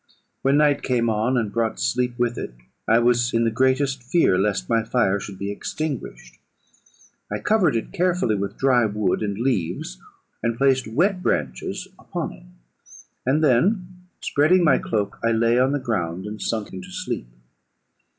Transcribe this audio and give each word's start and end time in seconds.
When 0.41 0.57
night 0.57 0.81
came 0.81 1.11
on, 1.11 1.37
and 1.37 1.51
brought 1.53 1.79
sleep 1.79 2.15
with 2.17 2.35
it, 2.35 2.55
I 2.87 2.97
was 2.97 3.35
in 3.35 3.43
the 3.43 3.51
greatest 3.51 4.01
fear 4.01 4.35
lest 4.39 4.67
my 4.67 4.81
fire 4.83 5.19
should 5.19 5.37
be 5.37 5.51
extinguished. 5.51 6.39
I 7.31 7.37
covered 7.37 7.75
it 7.75 7.91
carefully 7.93 8.33
with 8.33 8.57
dry 8.57 8.85
wood 8.87 9.21
and 9.21 9.37
leaves, 9.37 10.01
and 10.41 10.57
placed 10.57 10.87
wet 10.87 11.21
branches 11.21 11.87
upon 11.99 12.33
it; 12.33 12.45
and 13.27 13.43
then, 13.43 14.07
spreading 14.21 14.63
my 14.63 14.79
cloak, 14.79 15.19
I 15.23 15.33
lay 15.33 15.59
on 15.59 15.71
the 15.71 15.77
ground, 15.79 16.25
and 16.25 16.41
sunk 16.41 16.73
into 16.73 16.89
sleep. 16.89 17.27